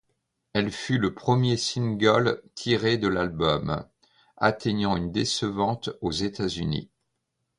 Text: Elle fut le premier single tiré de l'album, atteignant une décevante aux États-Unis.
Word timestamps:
Elle 0.53 0.71
fut 0.71 0.97
le 0.97 1.13
premier 1.13 1.57
single 1.57 2.41
tiré 2.55 2.97
de 2.97 3.07
l'album, 3.07 3.85
atteignant 4.35 4.97
une 4.97 5.11
décevante 5.11 5.91
aux 6.01 6.09
États-Unis. 6.11 6.89